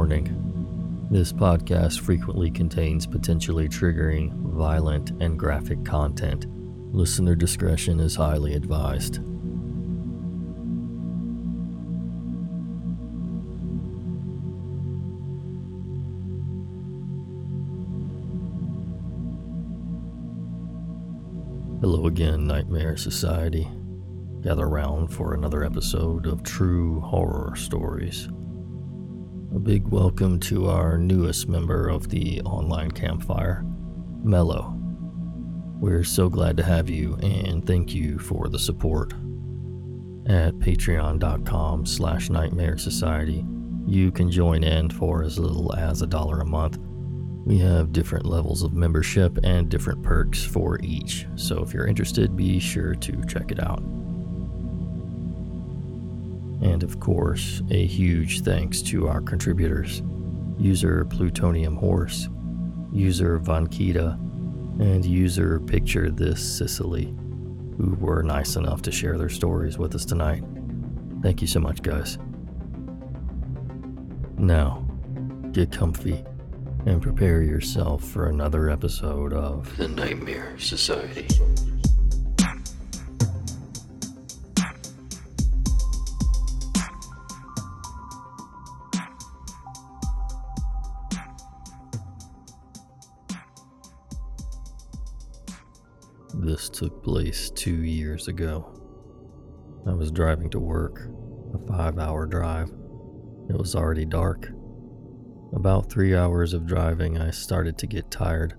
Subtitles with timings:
[0.00, 6.46] Warning This podcast frequently contains potentially triggering, violent, and graphic content.
[6.94, 9.16] Listener discretion is highly advised.
[21.82, 23.68] Hello again, Nightmare Society.
[24.40, 28.30] Gather round for another episode of True Horror Stories.
[29.52, 33.64] A big welcome to our newest member of the online campfire,
[34.22, 34.76] Mello.
[35.80, 39.12] We're so glad to have you and thank you for the support.
[40.26, 43.44] At patreon.com slash nightmare society,
[43.86, 46.78] you can join in for as little as a dollar a month.
[47.44, 52.36] We have different levels of membership and different perks for each, so if you're interested,
[52.36, 53.82] be sure to check it out.
[56.62, 60.02] And of course, a huge thanks to our contributors
[60.58, 62.28] user Plutonium Horse,
[62.92, 64.18] user Vankita,
[64.78, 67.14] and user Picture This Sicily,
[67.76, 70.44] who were nice enough to share their stories with us tonight.
[71.22, 72.18] Thank you so much, guys.
[74.36, 74.86] Now,
[75.52, 76.24] get comfy
[76.86, 81.26] and prepare yourself for another episode of The Nightmare Society.
[96.80, 98.72] Took place two years ago.
[99.86, 101.10] I was driving to work,
[101.52, 102.70] a five hour drive.
[103.50, 104.48] It was already dark.
[105.52, 108.54] About three hours of driving, I started to get tired.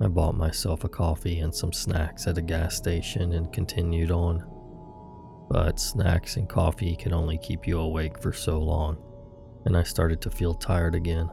[0.00, 4.44] I bought myself a coffee and some snacks at a gas station and continued on.
[5.48, 8.98] But snacks and coffee can only keep you awake for so long,
[9.66, 11.30] and I started to feel tired again.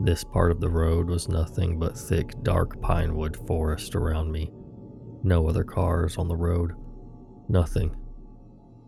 [0.00, 4.50] This part of the road was nothing but thick, dark pinewood forest around me.
[5.24, 6.74] No other cars on the road.
[7.48, 7.96] Nothing.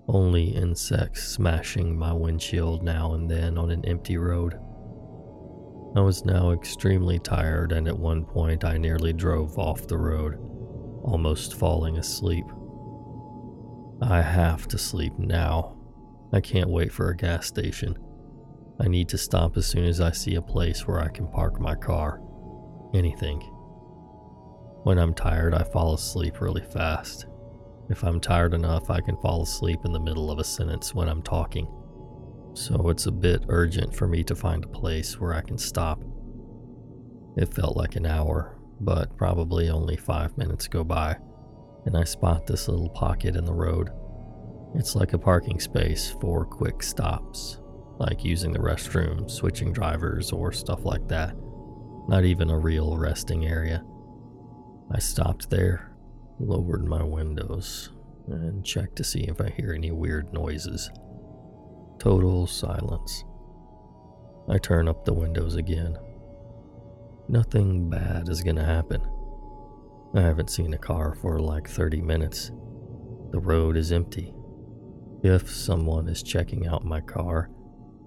[0.07, 4.55] Only insects smashing my windshield now and then on an empty road.
[5.97, 10.35] I was now extremely tired, and at one point I nearly drove off the road,
[11.03, 12.45] almost falling asleep.
[14.03, 15.75] I have to sleep now.
[16.35, 17.97] I can't wait for a gas station.
[18.79, 21.59] I need to stop as soon as I see a place where I can park
[21.59, 22.21] my car.
[22.93, 23.41] Anything.
[24.87, 27.27] When I'm tired, I fall asleep really fast.
[27.91, 31.09] If I'm tired enough, I can fall asleep in the middle of a sentence when
[31.09, 31.67] I'm talking.
[32.55, 36.05] So it's a bit urgent for me to find a place where I can stop.
[37.37, 41.17] It felt like an hour, but probably only five minutes go by,
[41.85, 43.91] and I spot this little pocket in the road.
[44.77, 47.59] It's like a parking space for quick stops
[47.99, 51.35] like using the restroom, switching drivers, or stuff like that.
[52.07, 53.83] Not even a real resting area.
[54.91, 55.91] I stopped there,
[56.39, 57.91] lowered my windows,
[58.29, 60.91] and checked to see if I hear any weird noises.
[61.99, 63.25] Total silence.
[64.49, 65.99] I turn up the windows again.
[67.29, 69.01] Nothing bad is gonna happen.
[70.15, 72.53] I haven't seen a car for like 30 minutes.
[73.33, 74.33] The road is empty.
[75.23, 77.51] If someone is checking out my car,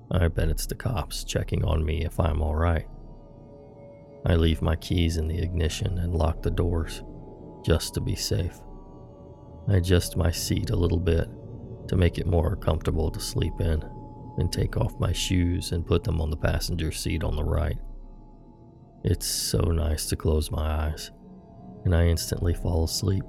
[0.09, 2.87] I bet it's the cops checking on me if I'm alright.
[4.25, 7.03] I leave my keys in the ignition and lock the doors,
[7.65, 8.59] just to be safe.
[9.67, 11.27] I adjust my seat a little bit
[11.87, 13.83] to make it more comfortable to sleep in,
[14.37, 17.77] and take off my shoes and put them on the passenger seat on the right.
[19.03, 21.11] It's so nice to close my eyes,
[21.85, 23.23] and I instantly fall asleep.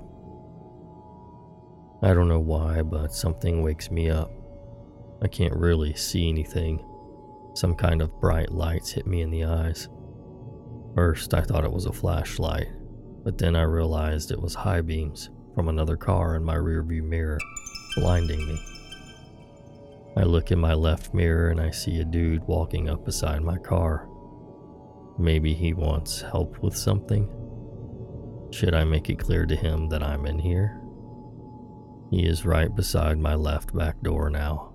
[2.02, 4.30] I don't know why, but something wakes me up.
[5.22, 6.84] I can't really see anything.
[7.54, 9.88] Some kind of bright lights hit me in the eyes.
[10.94, 12.68] First, I thought it was a flashlight,
[13.22, 17.38] but then I realized it was high beams from another car in my rearview mirror,
[17.96, 18.60] blinding me.
[20.16, 23.58] I look in my left mirror and I see a dude walking up beside my
[23.58, 24.08] car.
[25.18, 27.28] Maybe he wants help with something?
[28.50, 30.80] Should I make it clear to him that I'm in here?
[32.10, 34.74] He is right beside my left back door now.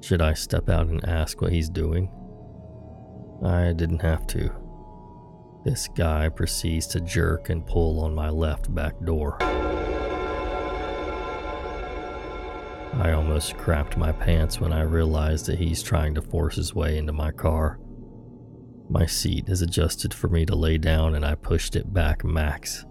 [0.00, 2.10] Should I step out and ask what he's doing?
[3.44, 4.63] I didn't have to.
[5.64, 9.38] This guy proceeds to jerk and pull on my left back door.
[12.92, 16.98] I almost crapped my pants when I realized that he's trying to force his way
[16.98, 17.80] into my car.
[18.90, 22.84] My seat is adjusted for me to lay down and I pushed it back max.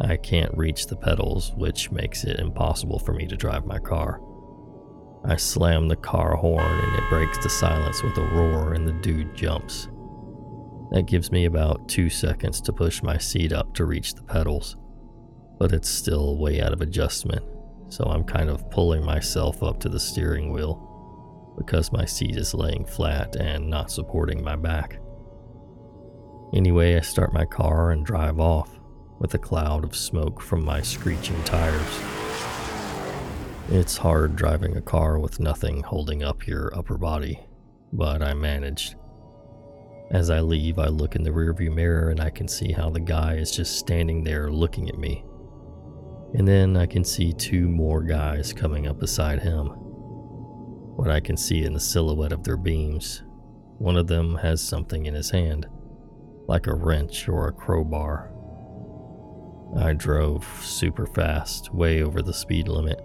[0.00, 4.22] I can't reach the pedals, which makes it impossible for me to drive my car.
[5.26, 8.92] I slam the car horn and it breaks the silence with a roar, and the
[8.92, 9.88] dude jumps.
[10.90, 14.76] That gives me about two seconds to push my seat up to reach the pedals,
[15.58, 17.44] but it's still way out of adjustment,
[17.88, 20.84] so I'm kind of pulling myself up to the steering wheel
[21.58, 25.00] because my seat is laying flat and not supporting my back.
[26.54, 28.78] Anyway, I start my car and drive off
[29.18, 32.00] with a cloud of smoke from my screeching tires.
[33.70, 37.40] It's hard driving a car with nothing holding up your upper body,
[37.92, 38.94] but I managed.
[40.10, 43.00] As I leave, I look in the rearview mirror and I can see how the
[43.00, 45.22] guy is just standing there looking at me.
[46.34, 49.66] And then I can see two more guys coming up beside him.
[49.66, 53.22] What I can see in the silhouette of their beams,
[53.78, 55.66] one of them has something in his hand,
[56.48, 58.32] like a wrench or a crowbar.
[59.76, 63.00] I drove super fast, way over the speed limit.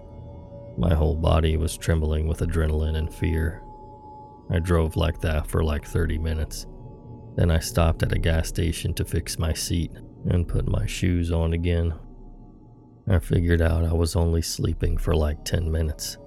[0.78, 3.62] My whole body was trembling with adrenaline and fear.
[4.50, 6.66] I drove like that for like 30 minutes.
[7.36, 9.92] Then I stopped at a gas station to fix my seat
[10.26, 11.94] and put my shoes on again.
[13.08, 16.18] I figured out I was only sleeping for like 10 minutes.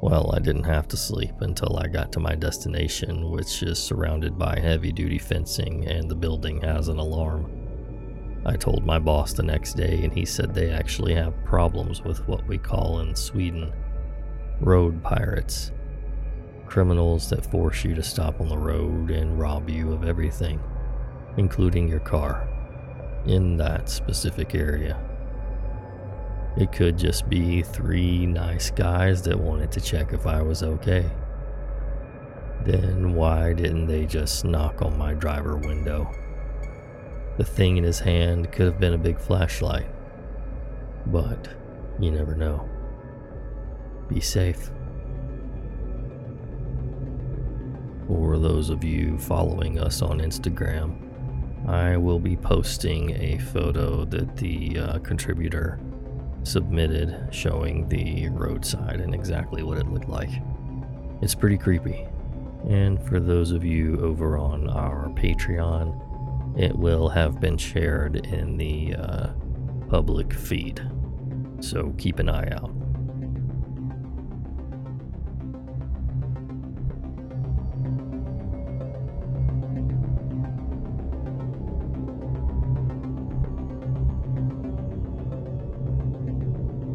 [0.00, 4.38] Well, I didn't have to sleep until I got to my destination, which is surrounded
[4.38, 7.64] by heavy duty fencing and the building has an alarm.
[8.46, 12.26] I told my boss the next day, and he said they actually have problems with
[12.28, 13.72] what we call in Sweden
[14.60, 15.72] road pirates
[16.74, 20.60] criminals that force you to stop on the road and rob you of everything,
[21.36, 22.48] including your car,
[23.26, 24.98] in that specific area.
[26.56, 31.08] It could just be three nice guys that wanted to check if I was okay.
[32.64, 36.10] Then why didn't they just knock on my driver window?
[37.36, 39.86] The thing in his hand could have been a big flashlight.
[41.06, 41.50] But
[42.00, 42.68] you never know.
[44.08, 44.72] Be safe.
[48.06, 50.98] For those of you following us on Instagram,
[51.66, 55.80] I will be posting a photo that the uh, contributor
[56.42, 60.28] submitted showing the roadside and exactly what it looked like.
[61.22, 62.06] It's pretty creepy.
[62.68, 68.58] And for those of you over on our Patreon, it will have been shared in
[68.58, 69.28] the uh,
[69.88, 70.86] public feed.
[71.60, 72.73] So keep an eye out.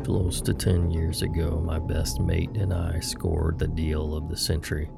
[0.09, 4.35] Close to 10 years ago, my best mate and I scored the deal of the
[4.35, 4.89] century.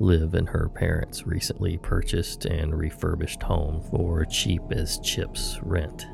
[0.00, 6.06] Liv and her parents' recently purchased and refurbished home for cheap as chips rent.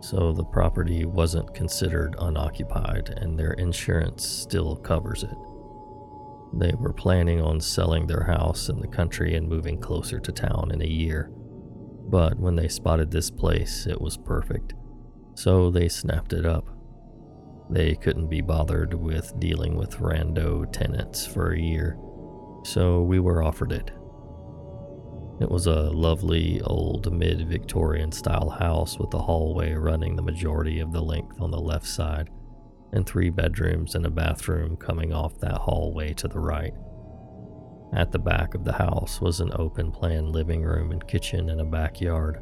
[0.00, 5.38] So the property wasn't considered unoccupied and their insurance still covers it.
[6.52, 10.72] They were planning on selling their house in the country and moving closer to town
[10.72, 11.30] in a year.
[12.08, 14.74] But when they spotted this place, it was perfect.
[15.34, 16.75] So they snapped it up.
[17.68, 21.98] They couldn't be bothered with dealing with rando tenants for a year,
[22.64, 23.90] so we were offered it.
[25.40, 30.78] It was a lovely old mid Victorian style house with a hallway running the majority
[30.78, 32.30] of the length on the left side,
[32.92, 36.72] and three bedrooms and a bathroom coming off that hallway to the right.
[37.92, 41.60] At the back of the house was an open plan living room and kitchen and
[41.60, 42.40] a backyard.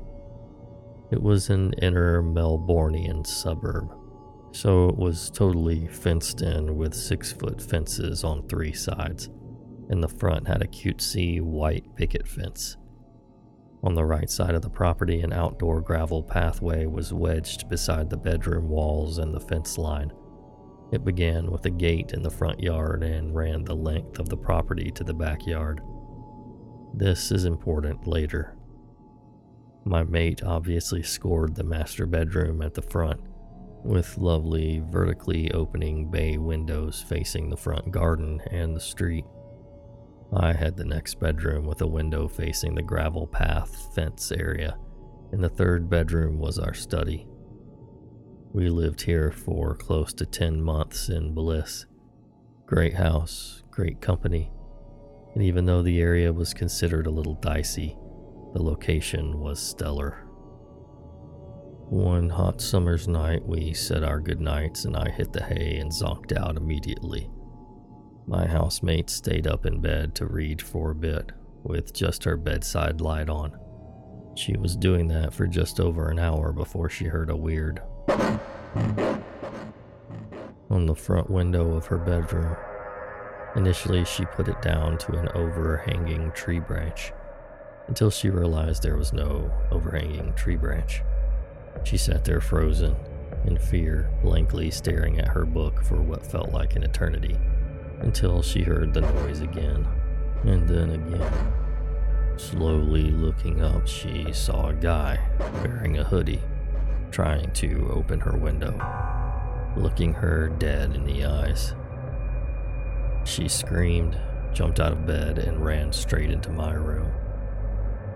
[1.10, 4.03] It was an inner Melburnian suburb
[4.54, 9.28] so it was totally fenced in with six foot fences on three sides,
[9.88, 12.76] and the front had a cutesy white picket fence.
[13.82, 18.16] On the right side of the property, an outdoor gravel pathway was wedged beside the
[18.16, 20.12] bedroom walls and the fence line.
[20.92, 24.36] It began with a gate in the front yard and ran the length of the
[24.36, 25.80] property to the backyard.
[26.94, 28.54] This is important later.
[29.84, 33.20] My mate obviously scored the master bedroom at the front
[33.84, 39.24] with lovely vertically opening bay windows facing the front garden and the street.
[40.32, 44.76] I had the next bedroom with a window facing the gravel path fence area,
[45.32, 47.26] and the third bedroom was our study.
[48.52, 51.86] We lived here for close to 10 months in bliss.
[52.66, 54.50] Great house, great company,
[55.34, 57.96] and even though the area was considered a little dicey,
[58.54, 60.23] the location was stellar.
[61.90, 66.36] One hot summer's night, we said our goodnights and I hit the hay and zonked
[66.36, 67.30] out immediately.
[68.26, 73.02] My housemate stayed up in bed to read for a bit, with just her bedside
[73.02, 73.58] light on.
[74.34, 77.82] She was doing that for just over an hour before she heard a weird
[80.70, 82.56] on the front window of her bedroom.
[83.56, 87.12] Initially, she put it down to an overhanging tree branch
[87.86, 91.02] until she realized there was no overhanging tree branch.
[91.82, 92.96] She sat there frozen,
[93.46, 97.36] in fear, blankly staring at her book for what felt like an eternity,
[98.00, 99.86] until she heard the noise again,
[100.44, 101.52] and then again.
[102.36, 105.18] Slowly looking up, she saw a guy
[105.62, 106.40] wearing a hoodie
[107.10, 108.74] trying to open her window,
[109.76, 111.74] looking her dead in the eyes.
[113.24, 114.18] She screamed,
[114.52, 117.12] jumped out of bed, and ran straight into my room.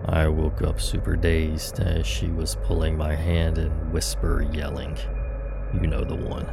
[0.05, 4.97] I woke up super dazed as she was pulling my hand and whisper yelling,
[5.73, 6.47] You know the one,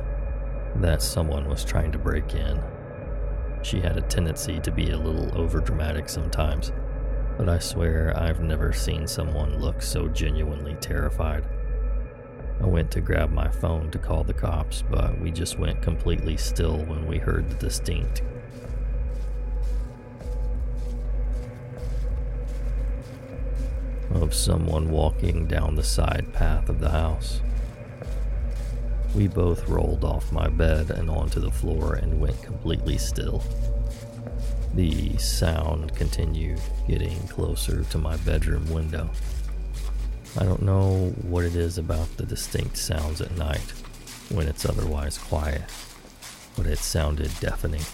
[0.77, 2.61] that someone was trying to break in.
[3.63, 6.73] She had a tendency to be a little overdramatic sometimes,
[7.39, 11.49] but I swear I've never seen someone look so genuinely terrified.
[12.61, 16.37] I went to grab my phone to call the cops, but we just went completely
[16.37, 18.23] still when we heard the distinct
[24.27, 27.41] of someone walking down the side path of the house.
[29.15, 33.41] We both rolled off my bed and onto the floor and went completely still.
[34.75, 39.09] The sound continued getting closer to my bedroom window.
[40.41, 43.73] I don't know what it is about the distinct sounds at night
[44.31, 45.63] when it's otherwise quiet,
[46.57, 47.85] but it sounded deafening.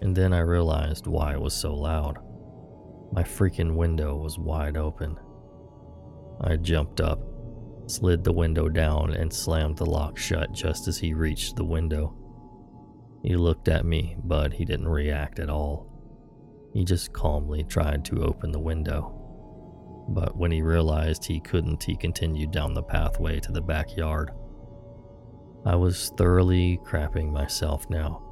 [0.00, 2.20] And then I realized why it was so loud.
[3.12, 5.18] My freaking window was wide open.
[6.40, 7.20] I jumped up,
[7.86, 12.16] slid the window down, and slammed the lock shut just as he reached the window.
[13.22, 15.86] He looked at me, but he didn't react at all.
[16.72, 19.18] He just calmly tried to open the window.
[20.08, 24.30] But when he realized he couldn't, he continued down the pathway to the backyard.
[25.66, 28.31] I was thoroughly crapping myself now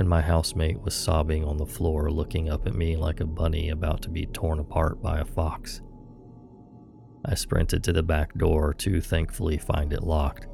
[0.00, 3.68] and my housemate was sobbing on the floor, looking up at me like a bunny
[3.68, 5.82] about to be torn apart by a fox.
[7.26, 10.46] I sprinted to the back door to thankfully find it locked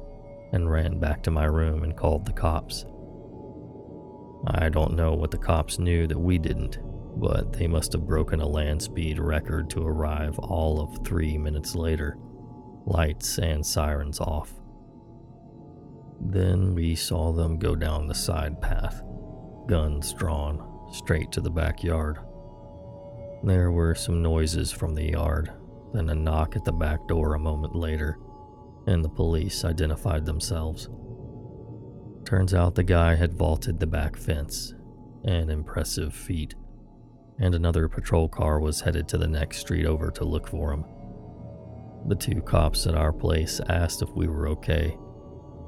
[0.51, 2.85] and ran back to my room and called the cops.
[4.47, 6.79] I don't know what the cops knew that we didn't,
[7.17, 11.73] but they must have broken a land speed record to arrive all of three minutes
[11.73, 12.17] later,
[12.85, 14.53] lights and sirens off.
[16.19, 19.03] Then we saw them go down the side path
[19.67, 22.19] guns drawn, straight to the backyard.
[23.43, 25.51] There were some noises from the yard,
[25.93, 28.17] then a knock at the back door a moment later,
[28.87, 30.89] and the police identified themselves.
[32.25, 34.73] Turns out the guy had vaulted the back fence,
[35.23, 36.55] an impressive feat,
[37.39, 40.85] and another patrol car was headed to the next street over to look for him.
[42.07, 44.97] The two cops at our place asked if we were okay,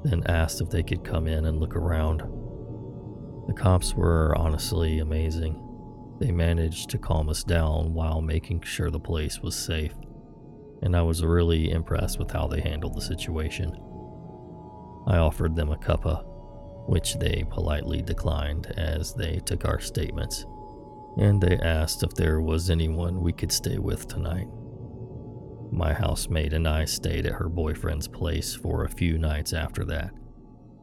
[0.04, 2.22] then asked if they could come in and look around.
[3.50, 5.60] The cops were honestly amazing.
[6.20, 9.92] They managed to calm us down while making sure the place was safe,
[10.82, 13.76] and I was really impressed with how they handled the situation.
[15.08, 16.22] I offered them a cuppa,
[16.88, 20.46] which they politely declined as they took our statements,
[21.16, 24.46] and they asked if there was anyone we could stay with tonight.
[25.72, 30.12] My housemate and I stayed at her boyfriend's place for a few nights after that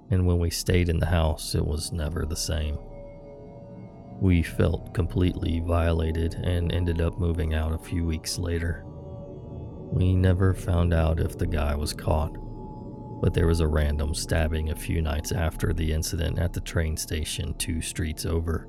[0.10, 2.78] and when we stayed in the house, it was never the same.
[4.20, 8.84] We felt completely violated and ended up moving out a few weeks later.
[8.86, 12.36] We never found out if the guy was caught,
[13.22, 16.98] but there was a random stabbing a few nights after the incident at the train
[16.98, 18.68] station two streets over.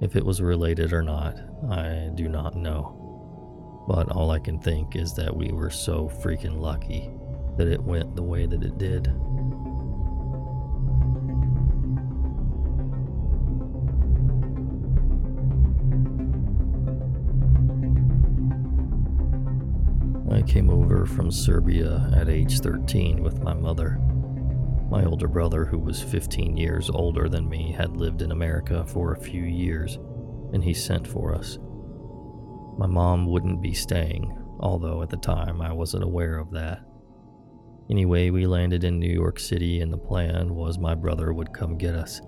[0.00, 1.38] If it was related or not,
[1.70, 3.84] I do not know.
[3.86, 7.10] But all I can think is that we were so freaking lucky
[7.56, 9.12] that it went the way that it did.
[20.40, 24.00] I came over from Serbia at age 13 with my mother.
[24.90, 29.12] My older brother, who was 15 years older than me, had lived in America for
[29.12, 29.98] a few years,
[30.54, 31.58] and he sent for us.
[32.78, 36.86] My mom wouldn't be staying, although at the time I wasn't aware of that.
[37.90, 41.76] Anyway, we landed in New York City, and the plan was my brother would come
[41.76, 42.18] get us.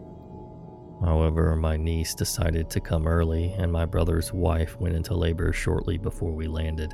[1.03, 5.97] However, my niece decided to come early, and my brother's wife went into labor shortly
[5.97, 6.93] before we landed.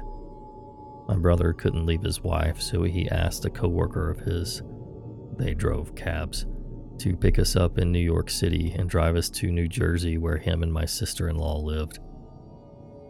[1.09, 4.63] My brother couldn't leave his wife, so he asked a coworker of his,
[5.39, 6.45] they drove cabs,
[6.99, 10.37] to pick us up in New York City and drive us to New Jersey where
[10.37, 11.99] him and my sister in law lived.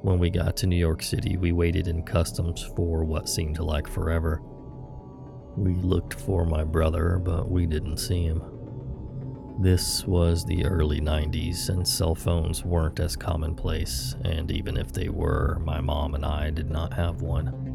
[0.02, 3.88] When we got to New York City, we waited in customs for what seemed like
[3.88, 4.42] forever.
[5.56, 8.42] We looked for my brother, but we didn't see him.
[9.60, 15.08] This was the early 90s, and cell phones weren't as commonplace, and even if they
[15.08, 17.67] were, my mom and I did not have one.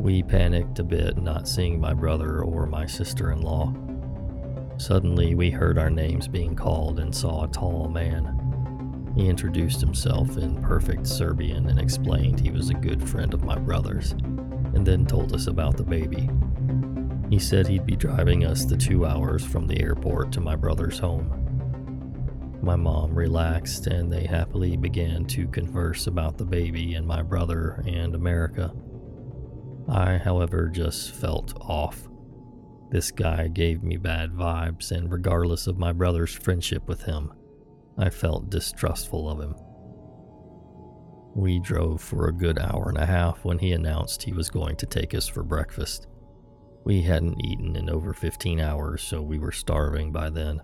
[0.00, 3.74] We panicked a bit not seeing my brother or my sister in law.
[4.78, 9.12] Suddenly, we heard our names being called and saw a tall man.
[9.14, 13.58] He introduced himself in perfect Serbian and explained he was a good friend of my
[13.58, 16.30] brother's, and then told us about the baby.
[17.28, 20.98] He said he'd be driving us the two hours from the airport to my brother's
[20.98, 22.56] home.
[22.62, 27.84] My mom relaxed and they happily began to converse about the baby and my brother
[27.86, 28.72] and America.
[29.90, 32.08] I, however, just felt off.
[32.90, 37.32] This guy gave me bad vibes, and regardless of my brother's friendship with him,
[37.98, 39.54] I felt distrustful of him.
[41.34, 44.76] We drove for a good hour and a half when he announced he was going
[44.76, 46.06] to take us for breakfast.
[46.84, 50.60] We hadn't eaten in over 15 hours, so we were starving by then.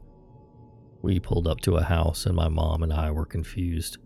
[1.02, 3.98] We pulled up to a house, and my mom and I were confused.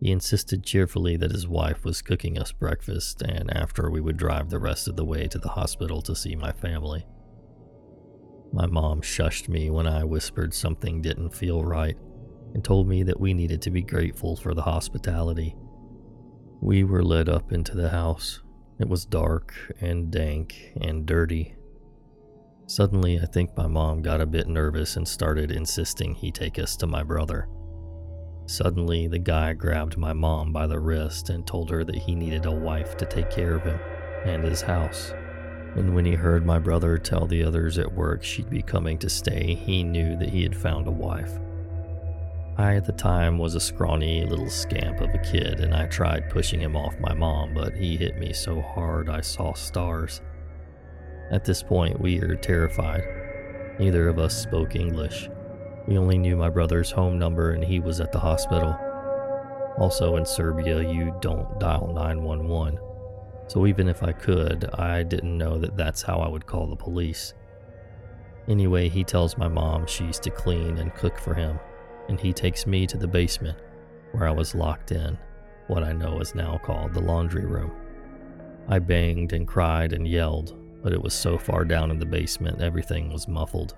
[0.00, 4.50] He insisted cheerfully that his wife was cooking us breakfast, and after we would drive
[4.50, 7.06] the rest of the way to the hospital to see my family.
[8.52, 11.96] My mom shushed me when I whispered something didn't feel right
[12.54, 15.56] and told me that we needed to be grateful for the hospitality.
[16.60, 18.42] We were led up into the house,
[18.78, 21.54] it was dark and dank and dirty.
[22.66, 26.76] Suddenly, I think my mom got a bit nervous and started insisting he take us
[26.76, 27.48] to my brother.
[28.46, 32.46] Suddenly, the guy grabbed my mom by the wrist and told her that he needed
[32.46, 33.80] a wife to take care of him
[34.24, 35.12] and his house.
[35.74, 39.10] And when he heard my brother tell the others at work she'd be coming to
[39.10, 41.38] stay, he knew that he had found a wife.
[42.56, 46.30] I, at the time, was a scrawny little scamp of a kid, and I tried
[46.30, 50.22] pushing him off my mom, but he hit me so hard I saw stars.
[51.30, 53.02] At this point, we were terrified.
[53.78, 55.28] Neither of us spoke English.
[55.86, 58.76] We only knew my brother's home number, and he was at the hospital.
[59.78, 62.78] Also, in Serbia, you don't dial 911.
[63.48, 66.76] So, even if I could, I didn't know that that's how I would call the
[66.76, 67.34] police.
[68.48, 71.58] Anyway, he tells my mom she's to clean and cook for him
[72.08, 73.58] and he takes me to the basement
[74.12, 75.18] where I was locked in,
[75.66, 77.72] what I know is now called the laundry room.
[78.68, 82.62] I banged and cried and yelled, but it was so far down in the basement
[82.62, 83.74] everything was muffled.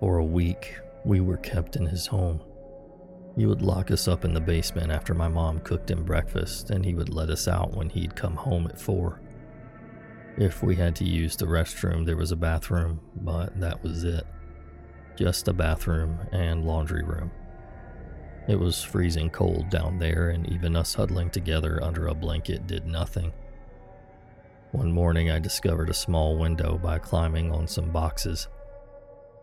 [0.00, 2.40] For a week, we were kept in his home.
[3.36, 6.84] He would lock us up in the basement after my mom cooked him breakfast, and
[6.84, 9.20] he would let us out when he'd come home at four.
[10.36, 14.26] If we had to use the restroom, there was a bathroom, but that was it
[15.20, 17.30] just a bathroom and laundry room.
[18.48, 22.86] It was freezing cold down there, and even us huddling together under a blanket did
[22.86, 23.32] nothing.
[24.72, 28.48] One morning, I discovered a small window by climbing on some boxes.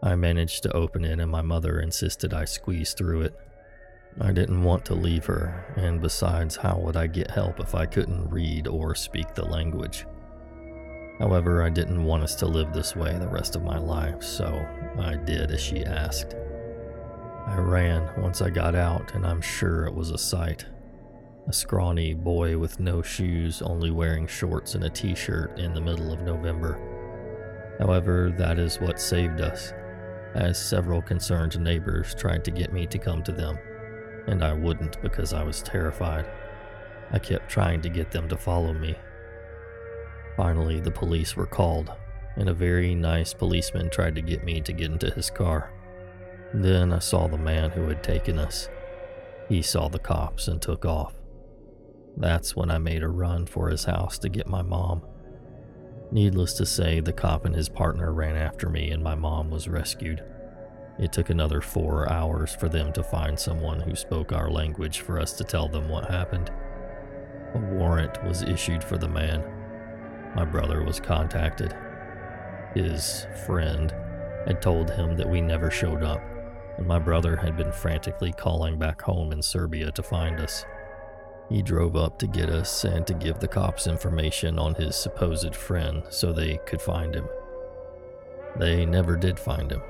[0.02, 3.36] I managed to open it, and my mother insisted I squeeze through it.
[4.20, 7.86] I didn't want to leave her, and besides, how would I get help if I
[7.86, 10.06] couldn't read or speak the language?
[11.20, 14.46] However, I didn't want us to live this way the rest of my life, so
[15.00, 16.36] I did as she asked.
[17.48, 20.66] I ran once I got out, and I'm sure it was a sight.
[21.48, 25.82] A scrawny boy with no shoes, only wearing shorts and a t shirt in the
[25.82, 26.78] middle of November.
[27.80, 29.74] However, that is what saved us,
[30.36, 33.58] as several concerned neighbors tried to get me to come to them,
[34.28, 36.26] and I wouldn't because I was terrified.
[37.12, 38.96] I kept trying to get them to follow me,
[40.38, 41.92] Finally, the police were called,
[42.36, 45.74] and a very nice policeman tried to get me to get into his car.
[46.54, 48.70] Then I saw the man who had taken us.
[49.50, 51.16] He saw the cops and took off.
[52.16, 55.02] That's when I made a run for his house to get my mom.
[56.12, 59.68] Needless to say, the cop and his partner ran after me, and my mom was
[59.68, 60.24] rescued.
[61.00, 65.20] It took another four hours for them to find someone who spoke our language for
[65.20, 66.50] us to tell them what happened.
[67.54, 69.44] A warrant was issued for the man,
[70.38, 71.76] my brother was contacted.
[72.76, 73.92] His friend
[74.46, 76.22] had told him that we never showed up,
[76.78, 80.64] and my brother had been frantically calling back home in Serbia to find us.
[81.50, 85.56] He drove up to get us and to give the cops information on his supposed
[85.56, 87.28] friend so they could find him.
[88.58, 89.82] They never did find him.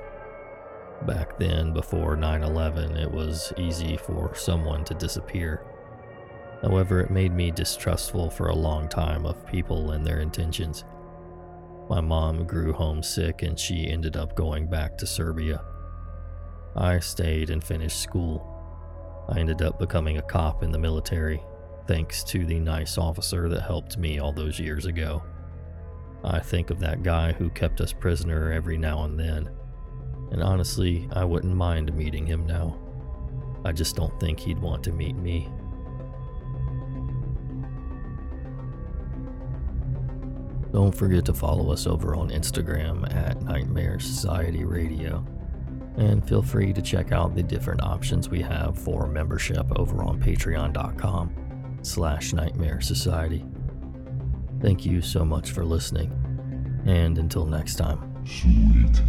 [1.02, 5.64] Back then, before 9 11, it was easy for someone to disappear.
[6.62, 10.84] However, it made me distrustful for a long time of people and their intentions.
[11.88, 15.62] My mom grew homesick and she ended up going back to Serbia.
[16.76, 18.57] I stayed and finished school.
[19.28, 21.42] I ended up becoming a cop in the military,
[21.86, 25.22] thanks to the nice officer that helped me all those years ago.
[26.24, 29.50] I think of that guy who kept us prisoner every now and then.
[30.32, 32.78] And honestly, I wouldn't mind meeting him now.
[33.64, 35.48] I just don't think he'd want to meet me.
[40.72, 45.24] Don't forget to follow us over on Instagram at Nightmare Society Radio.
[45.98, 50.22] And feel free to check out the different options we have for membership over on
[50.22, 53.44] patreon.com slash nightmare society.
[54.60, 56.12] Thank you so much for listening,
[56.86, 58.24] and until next time.
[58.24, 59.02] Sweet.